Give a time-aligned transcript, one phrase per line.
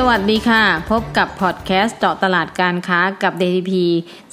[0.00, 3.70] สวัสดีค่ะ พบกับพอดแคสต์เจาะตลาดการค้ากับ DTP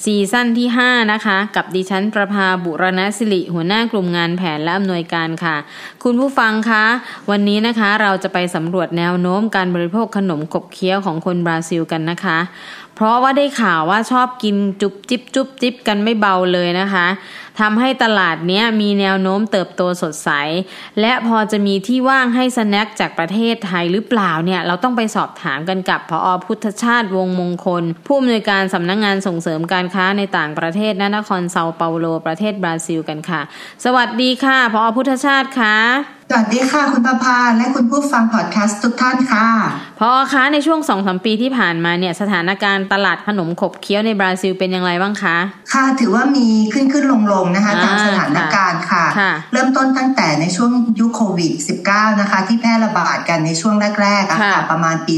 [0.04, 5.56] ซีซั่นที่ 5 นะคะ กับดิฉันประภาบุรณสิริหัวหน้ากลุ่มงานแผนและอำนวยการค่ะ
[6.04, 6.84] คุณผู้ฟังคะ
[7.30, 12.38] วันนี้นะคะเราจะไปสำรวจแนวโน้มการบริโภคขนมขบเคี้ยวของคนบราซิลกันนะคะ
[12.96, 17.06] เพราะว่าได้ข่าวว่าชอบกินจุบจิบจุบจิบกันไม่เบาเลยนะคะ
[17.60, 20.30] ทำให้ตลาดนี้มีแนวโน้มเติบโตสดใส
[21.00, 33.40] และพอจะมีที่ว่างให้สแน็คจากประเทศไทยหรือเปล่าเนี่ย เราต้องไปสอบถามกันกับพอพุทธชาติวงมงคล ผู้อำนวยการสำนักงงานส่งเสริมการค้าในต่างประเทศนนครเซาเปาโลประเทศบราซิลกันค่ะ
[33.84, 39.46] สวัสดีค่ะผอ.พุทธชาติค่ะ สวัสดีค่ะ คุณประภาและคุณผู้ฟังพอดแคสต์ทุกท่านค่ะ
[40.00, 45.36] ผอ.คะในช่วงสองสามปีที่ผ่านมาเนี่ยสถานการณ์ตลาดขนมขบเคี้ยวในบราซิลเป็นอย่างไรบ้างคะ
[45.72, 49.04] ค่ะถือว่ามีขึ้นขึ้นลงลงนะคะตามสถานการณ์ค่ะ
[49.52, 51.52] เริ่มต้นตั้งแต่ในช่วงยุคโควิด
[51.86, 55.14] -19 นะคะ ที่แพร่ระบาดกันในช่วงแรกๆอะค่ะ ประมาณปี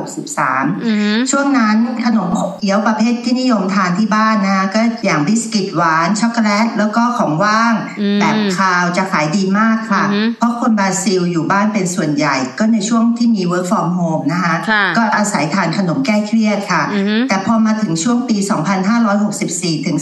[0.00, 7.74] 2563 ช่วงนั้นขนมขบเคี้ยวประเภทที่นิยมทานที่บ้านนะคะก็อย่างบิสกิตหวาน ช็อกโกแลต แล้วก็ของว่าง
[8.20, 10.04] แบบคาวจะขายดีมากค่ะ
[10.38, 14.54] เพราะคนบราซิลอยู่บ้านเป็นส่วนใหญ่ ก็ในช่วงที่มี work from home นะคะ
[14.96, 16.82] ก็อาศัยทานขนมแก้เครียดค่ะ
[17.28, 18.36] แต่พอมาถึงช่วงปี
[19.60, 19.96] 2564 ถึง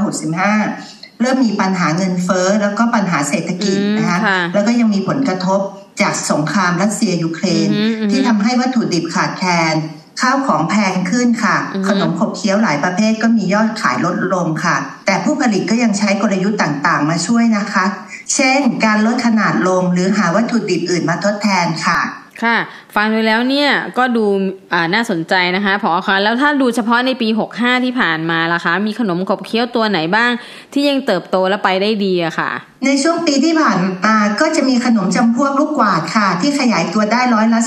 [0.00, 4.18] 2565 เริ่มมีปัญหาเงินเฟ้อ แล้วก็ปัญหาเศรษฐกิจนะคะ
[4.54, 5.60] แล้วก็ยังมีผลกระทบ
[6.00, 7.68] จากสงครามรัสเซียยูเครน
[8.10, 9.74] ที่ทำให้วัตถุดิบขาดแคลน
[10.20, 11.56] ข้าวของแพงขึ้นค่ะ
[11.88, 17.84] ขนมขบเคี้ยวหลายประเภทก็มียอดขายลดลงค่ะ แต่ผู้ผลิตก็ยังใช้กลยุทธ์ต่างๆ มาช่วยนะคะ
[18.34, 22.00] เช่น การลดขนาดลงหรือหาวัตถุดิบอื่นมาทดแทนค่ะ
[22.42, 22.56] ค่ะ
[22.96, 24.24] ฟังดูแล้วเนี่ยก็ดู
[24.94, 30.30] น่าสนใจนะคะพอคะแล้วถ้าดูเฉพาะในปี 65 ที่ผ่านมาล่ะคะ มีขนมขบเคี้ยวตัวไหนบ้าง
[30.72, 32.50] ที่ยังเติบโตและไปได้ดีอะค่ะ
[32.86, 37.60] ในช่วงปีที่ผ่านมาก็จะมีขนมจำพวกลูกกวาดค่ะ ที่ขยายตัวได้ร้อยละ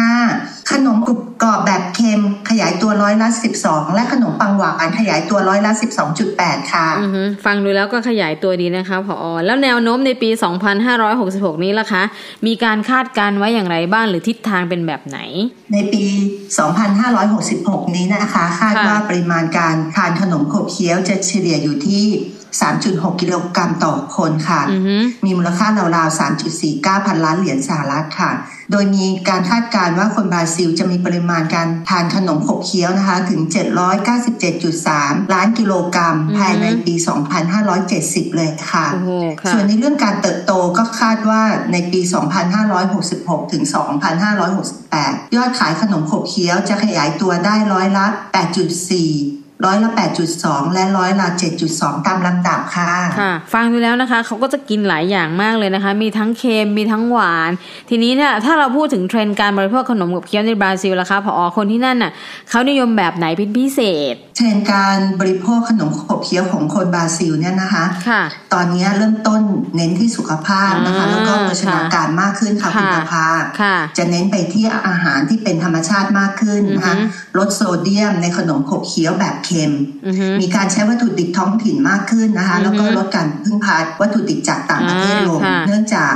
[0.00, 3.28] 15.5 ขนมกรุบกรอบแบบเค็มขยายตัวร้อยละ
[3.62, 5.72] 12 และขนมปังหวานขยายตัวร้อยละ
[6.22, 6.86] 12.8 ค่ะ
[7.44, 9.16] ฟังดูแล้วก็ขยายตัวดีนะคะพอ
[9.46, 10.30] แล้วแนวโน้มในปี
[10.96, 12.02] 2566 นี้ล่ะคะ
[12.46, 15.18] มีการคาดการไว้อย่างไรบ้างหรือทิศทางเป็นแบบไหน
[15.72, 16.04] ในปี
[16.80, 22.04] 2566 นี้นะคะ คาดว่าปริมาณการทานขนมขบเคี้ยวจะเฉลี่ยอยู่ที่
[22.70, 24.60] 3.6 กิโลกรัมต่อคนค่ะ
[25.24, 26.18] มีมูลค่าราวๆ
[26.62, 28.32] 3.49 พันล้านเหรียญสหรัฐค่ะ
[28.72, 33.40] โดยมีการคาดการณ์ว่าคนบราซิลจะมีปริมาณการทานขนมขบเคี้ยวนะคะถึง
[34.56, 36.94] 797.3 ล้านกิโลกรัม ภายในปี
[37.66, 38.86] 2570 เลยค่ะ
[39.52, 42.00] ส่วนในเรื่องการเติบโตก็คาดว่าในปี
[42.76, 43.64] 2566 ถึง
[44.48, 48.06] 2568 ยอดขายขนมขบเคี้ยวจะขยายตัวได้ร้อยละ
[48.96, 49.90] 8.4 ร้อยละ
[50.32, 51.28] 8.2 และร้อยละ
[51.66, 52.90] 7.2 ตามลำดับค่ะ
[53.20, 57.50] ค่ะ ฟังดูแล้วนะคะ เขาก็จะกินหลายอย่างมากเลยนะคะ มีทั้งเค็ม มีทั้งหวาน
[57.90, 61.42] ทีนี้เนี่ยถ้าเราพูดถึงเทรนด์การบริโภคขนมขบเคี้ยวในบราซิลละคะ ผอ.
[61.56, 62.12] คนที่นั่นน่ะ
[62.48, 63.80] เขานิยมแบบไหนเป็นพิเศ
[64.12, 68.22] ษ เทรนด์การบริโภคขนมขบเคี้ยวของคนบราซิลเนี่ยนะคะ ค่ะ
[68.54, 69.40] ตอนนี้เริ่มต้น
[69.76, 73.42] เน้นที่สุขภาพนะคะ แล้วก็โภชนาการมากขึ้นค่ะคุณภาพ
[73.98, 76.94] จะเน้นไปที่อาหารที่เป็นธรรมชาติมากขึ้นนะคะ
[77.38, 79.72] ลดโซเดียมในขนมขบเคี้ยวแบบเค็ม
[80.40, 86.12] มีการใช้วัตถุดิบท้องถิ่นมากขึ้นนะคะ แล้วก็ลดการพึ่งพาวัตถุดิบจากต่างประเทศลง เนื่องจาก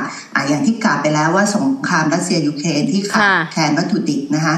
[0.49, 4.55] อย่างที่กล่าวไปแล้วว่าสงครามรัสเซียยูเครนที่ขาดแคลนวัตถุดิบนะคะ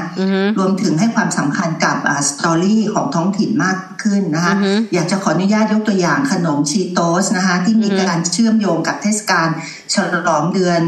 [0.57, 1.97] รวมถึงให้ความสำคัญกับ
[2.29, 4.53] story ของท้องถิ่นมากขึ้นนะคะ
[4.93, 9.47] อยากจะขออนุญาตยกตัวอย่างขนมชีโตสนะคะ ที่มีการเชื่อมโยงกับเทศกาล
[9.93, 9.95] ฉ
[10.27, 10.81] ลองเดือน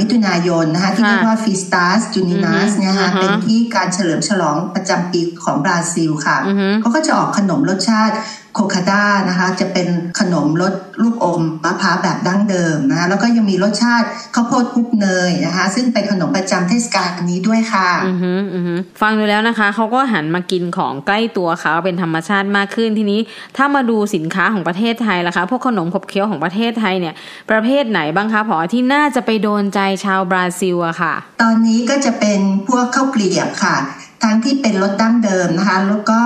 [0.00, 6.36] มิถุนายนนะคะที่เรียกว่า Festas Juninas เนี่ยค่ะเป็นที่การเฉลิมฉลองประจำปีของบราซิลค่ะ
[6.80, 8.14] เขาก็จะออกขนมรสชาติ
[8.54, 9.88] โคคาด้านะคะจะเป็น
[10.20, 17.88] ขนมรสลูกอมมะพร้าวแบบดั้งเดิมนะคะแล้วก็ยังมีรสชาติข้าวโพดคลุกเนยนะคะ ซึ่งเป็นขนมประจำเทศกาลนี้ด้วยค่ะ
[19.00, 23.20] ฟังดูแล้วนะคะเขาก็หันมากินของใกล้ตัวเขาเป็นธรรมชาติมากขึ้นทีนี้
[23.56, 27.14] ถ้ามาดูสินค้าของประเทศไทยล่ะคะ พวกขนมขบเคี้ยวของประเทศไทยเนี่ย
[27.50, 33.76] ประเภทไหนบ้างคะพอที่น่าจะไปโดนใจชาวบราซิลอะค่ะ ตอนนี้ก็จะเป็นพวกข้าวเกลียบค่ะ
[34.24, 36.20] ทั้งที่เป็นรสดั้งเดิมนะคะแล้วก็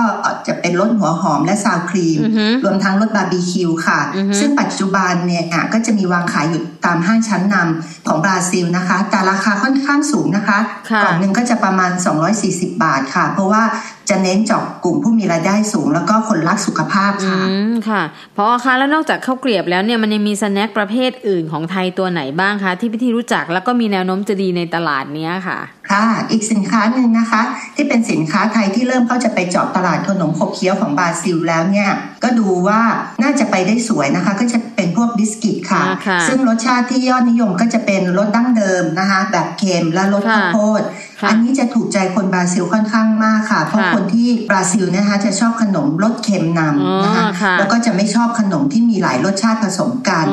[0.47, 2.19] จะเป็นรสหัวหอมและ sour cream
[2.63, 3.99] รวมทั้งรสบาร์บีคิวค่ะ
[4.39, 5.43] ซึ่งปัจจุบันเนี่ย
[5.73, 10.57] ก็จะมีวางขายอยู่ตามห้างชั้นนำของบราซิลนะคะ แต่ราคาค่อนข้างสูงนะคะ
[11.03, 11.91] กล่องหนึ่งก็จะประมาณ
[12.37, 13.63] 240 บาทค่ะ เพราะว่า
[14.09, 18.01] จะเน้นเจาะกลุ่มผู้มีรายได้สูง แล้วก็คนรักสุขภาพค่ะอืมค่ะ
[18.37, 25.59] ผอ.คะแล้วนอกจากข้าวเกรียบแล้วเนี่ยมันยังมี snack ประเภทอื่นของไทยตัวไหนบ้างคะที่พี่ที่รู้จักแล้วก็มีแนวโน้มจะดีในตลาดเนี้ยค่ะ
[25.91, 27.41] ค่ะ อีกสินค้าหนึ่งนะคะ
[27.75, 31.89] ที่เป็นสินค้าไทยที่เริ่มเข้าจะไปเจาะตลาดขนมขบเคี้ยวของบราซิลแล้วเนี่ย
[32.23, 32.81] ก็ดูว่า
[33.23, 35.83] น่าจะไปได้สวยนะคะ ก็จะเป็นพวกบิสกิตค่ะ
[36.27, 40.81] ซึ่งรสชาติที่ยอดนิยมก็จะเป็นรสดั้งเดิมนะคะ แบบเค็มและรสข้าวโพด
[41.29, 47.23] อันนี้จะถูกใจคนบราซิลค่อนข้างมากค่ะ เพราะคนที่บราซิลนะคะจะชอบขนมรสเค็มนำนะคะ
[47.59, 50.25] แล้วก็จะไม่ชอบขนมที่มีหลายรสชาติผสมกัน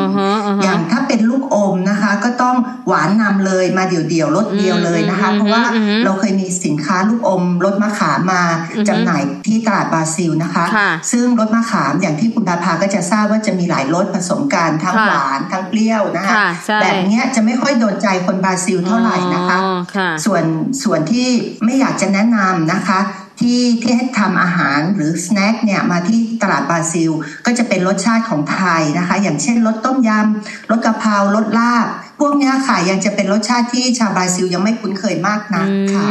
[0.63, 2.57] อย่างถ้าเป็นลูกอมนะคะ ก็ต้อง
[2.87, 5.63] หวานนำเลยมาเดี่ยวๆรสเดียวเลยนะคะ เพราะว่า
[6.05, 8.43] เราเคยมีสินค้าลูกอมรสมะขามมา
[8.89, 10.65] จำหน่ายที่ตลาดบราซิลนะคะ
[11.13, 16.35] ซึ่งรสมะขามอย่างที่คุณดาภาก็จะทราบว่าจะมีหลายรสผสมกันทั้งหวานทั้งเปรี้ยวนะคะ
[16.83, 19.59] แบบนี้จะไม่ค่อยโดนใจคนบราซิลเท่าไหร่นะคะ
[20.27, 20.45] ส่วน
[20.83, 21.29] ส่วนที่
[21.65, 23.01] ไม่อยากจะแนะนำนะคะ
[23.41, 27.11] ที่ที่ให้ทำอาหารหรือ snack เนี่ยมาที่ตลาดบราซิล
[27.47, 31.87] ก็จะเป็นรสชาติของไทยนะคะ อย่างเช่นรสต้มยำรสกะเพรารสลาบ
[32.27, 36.09] วกนี้ค่ะยังจะเป็นรสชาติที่ชาวบราซิลยังไม่คุ้นเคยมากนักค่ะ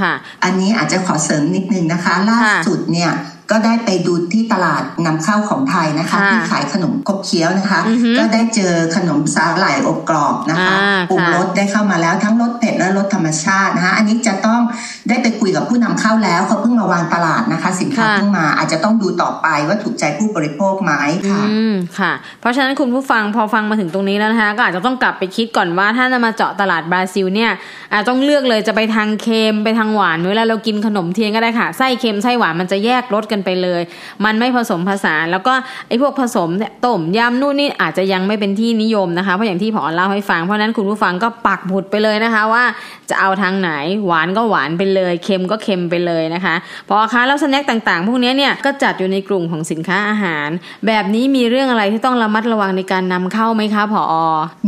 [0.00, 0.12] ค่ะ
[0.44, 3.12] อันนี้อาจจะขอเสริมนิดนึงนะคะ ล่าสุดเนี่ย
[3.52, 7.80] ก็ได้ไปดูที่ตลาดนำเข้าของไทยนะคะ ที่ขายขนมกบเคี้ยวนะคะ
[8.18, 10.74] ก็ได้เจอขนมสาหร่ายอบกรอบนะคะ
[11.10, 14.60] ปรุงรสได้เข้ามาแล้วทั้งรสเผ็ดและรสธรรมชาตินะคะ อันนี้จะต้อง
[15.08, 20.92] ได้ไปคุยกับผู้นำเข้าแล้วเขาเพิ่งมาวางตลาดนะคะ สินค้าเพิ่งมาอาจจะต้องดูต่อไปว่าถูกใจผู้บริโภคไหม
[21.30, 27.50] ค่ะอืมค่ะ เพราะฉะนั้นคุณผู้ฟังพอฟังมาถึงตรงนี้แล้วนะคะก็อาจจะต้องกลับไปคิดก่อนว่าถ้าจะมาเจาะตลาดบราซิลเนี่ย
[27.92, 33.82] อาจต้องเลือกเลยจะไปทางเค็มไปทางหวานเวลาเรากินขนมเทียนก็ได้ค่ะไส้เค็มไส้หวานมันจะแยกรสกันไปเลย
[34.24, 35.54] มันไม่ผสมผสานแล้วก็
[35.88, 36.48] ไอ้พวกผสม
[36.84, 42.64] ต้มยำนู่นนี่อาจจะยังไม่เป็นที่นิยมนะคะเพราะอย่างที่ผอเล่าให้ฟังเพราะนั้นคุณผู้ฟังก็ปักหมุดไปเลยนะคะว่า
[43.10, 43.70] จะเอาทางไหน
[44.06, 46.54] หวานก็หวานไปเลยเค็มก็เค็มไปเลยนะคะ
[46.88, 50.48] พอคะแล้วสแน็คต่างๆ พวกนี้เนี่ยก็จัดอยู่ในกลุ่มของสินค้าอาหาร
[50.86, 54.14] แบบนี้มีเรื่องอะไรที่ต้องระมัดระวังในการนำเข้าไหมคะผอ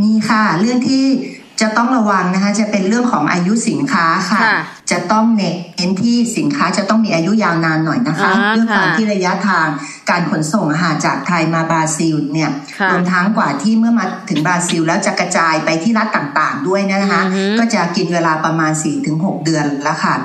[0.01, 1.07] มีค่ะเรื่องที่
[1.61, 4.41] จะต้องระวังนะคะจะเป็นเรื่องของอายุสินค้าค่ะ
[4.91, 9.67] จะต้องเน้นที่สินค้าจะต้องมีอายุยาวนานหน่อยนะคะ เรื่องความที่ระยะทาง
[10.09, 12.49] การขนส่งอาหารจากไทยมาบราซิลเนี่ย
[12.91, 17.21] รวมทั้งกว่าที่เมื่อมาถึงบราซิล แล้วจะกระจายไปที่รัฐต่างๆ ด้วยนะคะ
[17.59, 18.71] ก็จะกินเวลาประมาณ
[19.09, 20.15] 4-6 เดือนแล้วค่ะ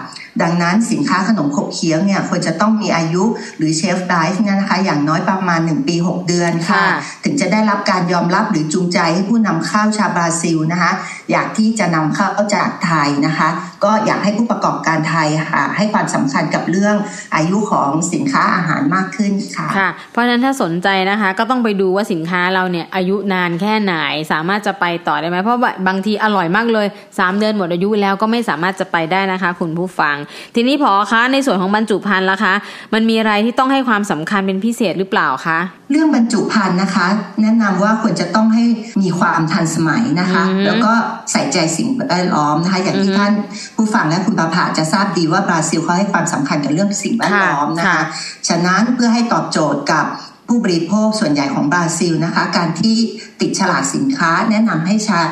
[0.43, 3.25] ดังนั้นสินค้าขนมขบเคี้ยวเนี่ยควรจะต้องมีอายุ
[3.57, 6.85] หรือเชฟไดฟ์เนี่ยนะคะ อย่างน้อยประมาณ 1 ปี 6 เดือนค่ะ
[7.25, 10.93] ถึงจะได้รับการยอมรับหรือจูงใจให้ผู้นำเข้าชาวบราซิลนะคะ
[11.31, 13.49] อยากที่จะนำเข้าจากไทยนะคะ
[13.85, 16.97] ก็อยากให้ผู้ประกอบการไทยค่ะให้ความสำคัญกับเรื่อง
[17.37, 23.95] อายุของสินค้าอาหารมากขึ้นค่ะค่ะ เพราะฉะนั้นถ้าสนใจนะคะก็ต้องไปดูว่าสินค้าเราเนี่ยอายุนานแค่ไหน
[24.33, 30.17] สามารถจะไปต่อได้ไหมเพราะบางทีอร่อยมากเลย 3 เดือนหมดอายุแล้วก็ไม่สามารถจะไปได้นะคะ คุณผู้ฟัง
[30.55, 32.55] ทีนี้พอคะในส่วนของบรรจุภัณฑ์ล่ะคะ
[32.95, 35.59] มันมีอะไรที่ต้องให้ความสำคัญเป็นพิเศษหรือเปล่าคะ
[35.91, 37.07] เรื่องบรรจุภัณฑ์นะคะ
[37.43, 38.65] แนะนำว่าควรจะต้องให้
[39.03, 40.93] มีความทันสมัยนะคะ แล้วก็
[41.33, 43.33] ใส่ใจสิ่งแวดล้อมนะคะอย่างที่ท่าน
[43.77, 48.03] ผู้ฟังและคุณประภาจะทราบดีว่าบราซิลเขาให้ความสำคัญกับเรื่องสิ่งแวดล้อมนะคะ
[48.49, 50.07] ฉะนั้นเพื่อให้ตอบโจทย์กับ
[50.49, 52.97] ผู้บริโภคส่วนใหญ่ของบราซิลนะคะ การที่
[53.41, 55.23] ติดฉลากสินค้า แนะนำให้ใช้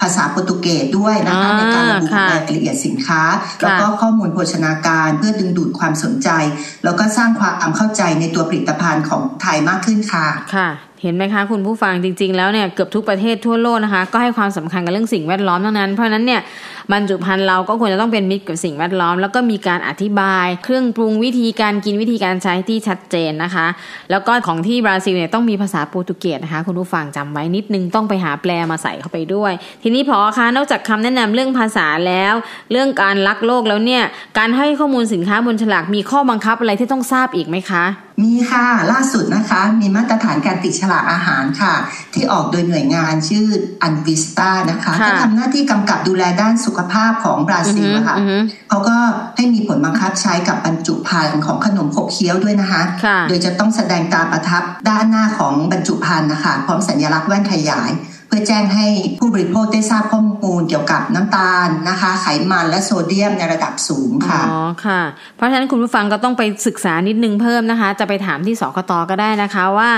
[0.00, 3.22] ภาษาโปรตุเกสด้วยนะคะในการระบุรายละเอียดสินค้า
[3.62, 6.28] แล้วก็ข้อมูลโภชนาการเพื่อดึงดูดความสนใจ
[6.84, 10.26] แล้วก็สร้างความเข้าใจในตัวผลิตภัณฑ์ของไทยมากขึ้นค่ะ
[10.56, 10.68] ค่ะ
[11.02, 16.40] เห็นไหมคะคุณผู้ฟังจริง ๆ แล้วเนี่ยเกือบทุกประเทศทั่วโลกนะคะ ก็ให้ความสำคัญกับเรื่องสิ่งแวดล้อมทั้งนั้น เพราะนั้นเนี่ย
[16.92, 23.66] บรรจุภัณฑ์เราก็ควรจะต้องเป็นมิตรกับสิ่งแวดล้อม แล้วก็มีการอธิบายเครื่องปรุงวิธีการกินวิธีการใช้ที่ชัดเจนนะคะ
[24.10, 32.34] แล้วก็ของที่บราซิลเนี่ยต้องมีภาษาโปรตุเกสนะคะ คุณผู้ฟังจำไว้นิดนึงต้องไปหาแปลมาใส่เข้าไปด้วย ทีนี้พอคะนอกจากคำแนะนำเรื่องภาษาแล้ว
[32.72, 34.02] เรื่องการรักโลกแล้วเนี่ย
[34.38, 37.84] การให้ข้อมูลสินค้าบนฉลากมีข้อบังคับอะไรที่ต้องทราบอีกไหมคะ
[38.22, 41.74] มีค่ะล่าสุดนะคะ มีมาตรฐานการติดฉลากอาหารค่ะ
[42.14, 43.46] ที่ออกโดยหน่วยงานชื่อ
[43.82, 48.16] อันวิสตานะคะก็ทำหน้าที่กำกับดูแลด้านสุขภาพของบราซิลค่ะ
[48.68, 48.96] เขาก็
[49.36, 52.82] ให้มีผลบังคับใช้กับบรรจุภัณฑ์ของขนมขบเคี้ยวด้วยนะคะ
[53.28, 57.90] โดยจะต้องแสดงตาประทับด้านหน้าของบรรจุภัณฑ์นะคะ พร้อมสัญลักษณ์แว่นขยาย
[58.34, 58.86] พื่อแจ้งให้
[59.18, 65.02] ผู้บริโภคได้ทราบข้อมูลเกี่ยวกับน้ำตาลนะคะ ไขมันและโซเดียมในระดับสูงค่ะอ๋อค่ะ
[65.36, 69.90] เพราะฉะนั้นคุณผู้ฟังก็ต้องไปศึกษานิดนึงเพิ่มนะคะ จะไปถามที่สกตก็ได้นะคะว่า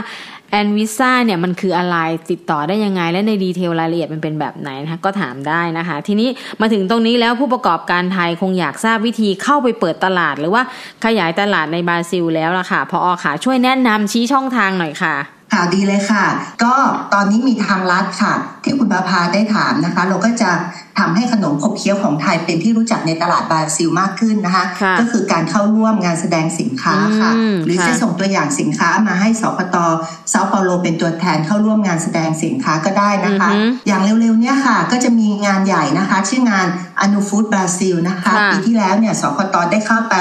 [0.50, 1.96] แอนวิซ่าเนี่ยมันคืออะไร
[2.30, 6.28] ติดต่อได้ยังไง และในดีเทลรายละเอียดมันเป็นแบบไหนนะคะก็ถามได้นะคะ ทีนี้
[6.60, 10.62] มาถึงตรงนี้แล้วผู้ประกอบการไทยคงอยากทราบวิธีเข้าไปเปิดตลาด หรือว่า
[11.04, 15.14] ขยายตลาดในบราซิลแล้วล่ะค่ะพออค่ะช่วยแนะนำชี้ช่องทางหน่อยค่ะ
[15.54, 16.24] ข่าวดีเลยค่ะ
[16.64, 16.74] ก็
[17.14, 18.32] ตอนนี้มีทางลัดค่ะ
[18.64, 20.50] ที่คุณประพาได้ถามนะคะ เราก็จะ
[20.98, 24.64] ทำให้ขนมขบเคี้ยวของไทยเป็นที่รู้จักในตลาดบราซิลมากขึ้นนะคะ
[25.00, 27.30] ก็คือการเข้าร่วมงานแสดงสินค้าค่ะ
[27.64, 29.76] หรือจะส่งตัวอย่างสินค้ามาให้สปต
[30.30, 33.48] เซาเปาโลเป็นตัวแทนเข้าร่วมงานแสดงสินค้าก็ได้นะคะ
[33.86, 36.66] อย่างเร็วๆเนี่ยค่ะ ก็จะมีงานใหญ่นะคะ ชื่องาน
[37.00, 40.14] อนุฟูดบราซิลนะคะปีที่แล้วเนี่ยสปตได้เข้าไป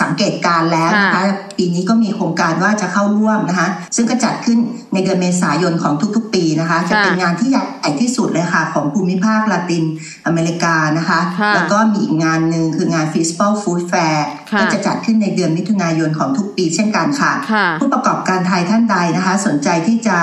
[0.00, 1.22] สังเกตการแล้วนะคะ
[1.58, 4.58] ปีนี้ก็มีโครงการว่าจะเข้าร่วมนะคะ ซึ่งก็จัดขึ้น
[4.92, 9.84] ในเดือนเมษายนของทุกๆ ปีนะคะ จะเป็นงานที่ใหญ่ที่สุดเลยค่ะของภูมิภาคลาติน
[10.26, 11.20] อเมริกานะคะ
[11.54, 14.18] แล้วก็มีอีกงานหนึ่งคืองาน f ิส i อ a l Food Fair
[14.60, 17.32] ก็จะจัดขึ้นในเดือนมิถุนายนของทุกปีเช่นกันค่ะ
[17.80, 20.16] ผู้ประกอบการไทยท่านใดนะคะ สนใจที่จะ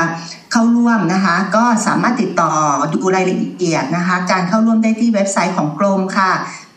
[0.51, 2.51] เข้าร่วมนะคะ ก็สามารถติดต่อ
[2.93, 6.31] ดูรายละเอียดนะคะ การเข้าร่วมได้ที่เว็บไซต์ของกรมค่ะ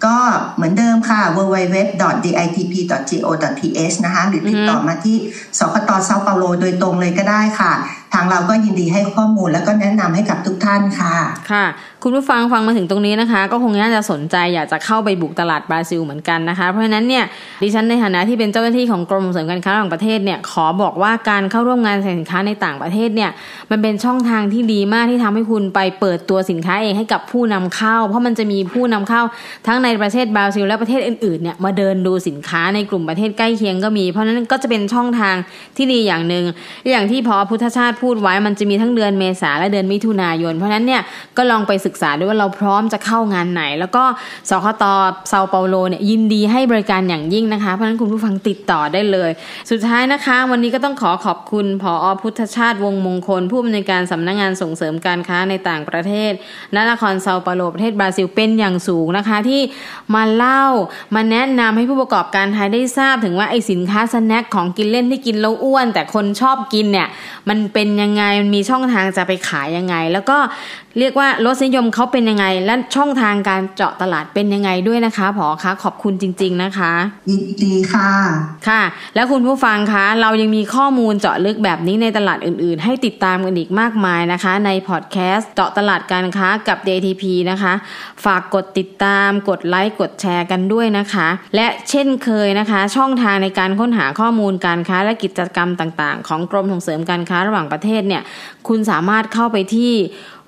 [0.07, 0.17] ก็
[0.57, 5.17] เหมือนเดิมค่ะ www.ditp.go.th นะคะ หรือติดต่อมาที่
[5.59, 7.73] สคตเซาเปาโลโดยตรงเลยก็ได้ค่ะ
[8.15, 11.15] ทางเราก็ยินดีให้ข้อมูลแล้วก็แนะนำให้กับทุกท่านค่ะ
[11.51, 11.65] ค่ะ
[12.03, 17.25] คุณผู้ฟังฟังมาถึงตรงนี้นะคะ ก็คงน่าจะสนใจอยากจะเข้าไปบุกตลาดบราซิลเหมือนกันนะคะ เพราะฉะนั้นเนี่ย
[17.63, 23.31] ดิฉันในฐานะที่เป็นเจ้าหน้าที่ของกรมส่งเสริมการค้าระหว่างประเทศเนี่ยขอบอกว่าการเข้าร่วมงานสินค้าในต่างประเทศเนี่ย
[23.71, 29.23] มันเป็นช่องทางที่ดีมากที่ทำให้คุณไปเปิดตัวสินค้าเองให้กับผู้นำเข้า เพราะมันจะมีผู้นำเข้า
[29.67, 35.35] ทั้งในประเทศบราซิลและประเทศอื่นๆเนี่ยมาเดินดูสินค้าในกลุ่มประเทศใกล้เคียงก็มี เพราะนั้นก็จะเป็นช่องทาง
[35.77, 36.45] ที่ดีอย่างหนึ่ง
[36.91, 41.03] อย่างที่พอพุทธชาติพูดไว้มันจะมีทั้งเดือนเมษาและเดือนมิถุนายน เพราะนั้นเนี่ย
[41.37, 44.05] ก็ลองไปศึกษาด้วยว่าเราพร้อมจะเข้างานไหน แล้วก็
[44.51, 44.85] สคต
[45.29, 49.31] เซาเปาโลเนี่ยยินดีให้บริการอย่างยิ่งนะคะ เพราะนั้นคุณผู้ฟังติดต่อได้เลย
[49.71, 56.33] สุดท้ายนะคะ วันนี้ก็ต้องขอขอบคุณผอพุทธชาติวงมงคล ผู้อำนวยการสำนักงงานส่งเสริมการค้าในต่างประเทศ
[56.91, 59.61] นครเซาเปาโลประเทศบราซิลเป็นอย่างสูงนะคะที่
[60.15, 60.65] มาเล่า
[61.15, 67.09] มาแนะนำให้ผู้ประกอบการไทยได้ทราบ ถึงว่าไอสินค้าสแน็คของกินเล่นที่กินแล้วอ้วน แต่คนชอบกินเนี่ย
[67.49, 70.39] มันเป็นยังไงมันมีช่องทางจะไปขายยังไง แล้วก็
[70.99, 76.93] เรียกว่ารสนิยมเขาเป็นยังไง และช่องทางการเจาะตลาดเป็นยังไงด้วยนะคะผอคะขอบคุณจริง ๆนะคะ
[77.31, 78.11] ยินดีค่ะ
[78.69, 78.83] ค่ะ
[79.15, 87.73] แล้วคุณผู้ฟังคะ เรายังมีข้อมูลเจาะลึกแบบนี้ในตลาดอื่น ๆ ให้ติดตามกันอีกมากมายนะคะ ในพอดแคสต์เจาะตลาดการค้ากับ DTP นะคะ
[88.25, 98.23] ฝากกดติดตามกดไลค์กดแชร์กันด้วยนะคะ และเช่นเคยนะคะ ช่องทางในการค้นหาข้อมูลการค้าและกิจกรรมต่าง ๆ ของกรมส่งเสริมการค้าระหว่างประเทศเนี่ย
[98.69, 99.93] คุณสามารถเข้าไปที่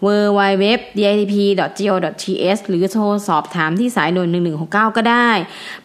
[0.05, 0.67] w w w
[0.99, 1.35] d i t p
[1.79, 2.25] g o t
[2.57, 4.29] h หรือโทรสอบถามที่สายด่วน
[4.63, 5.31] 1169 ก็ได้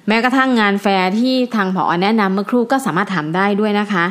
[0.07, 4.05] แม้กระทั่งงานแฟร์ที่ทางผอ.แนะนำเมื่อครู่ก็สามารถถามได้ด้วยนะคะ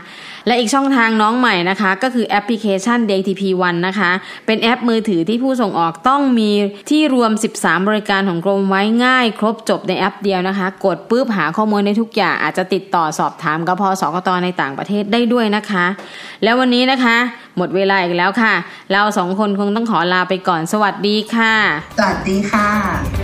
[0.46, 4.10] และอีกช่องทางน้องใหม่นะคะ ก็คือแอปพลิเคชัน DITP One นะคะ
[4.46, 6.50] เป็นแอปมือถือที่ผู้ส่งออกต้องมี
[6.90, 15.84] ที่รวม 13 บริการของกรมไว้ง่าย ครบจบในแอปเดียวนะคะ กดปุ๊บหาข้อมูลได้ทุกอย่างอาจจะติดต่อสอบถามกับ สคต.ในต่างประเทศได้ด้วยนะคะ
[16.42, 17.16] แล้ววันนี้นะคะ
[17.56, 18.54] หมดเวลาอีกแล้วค่ะ
[18.92, 21.54] เราสองคนคงต้องขอลาไปก่อนสวัสดีค่ะ
[21.98, 23.23] สวัสดีค่ะ